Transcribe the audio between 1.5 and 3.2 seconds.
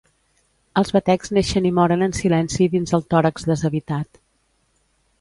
i moren en silenci dins el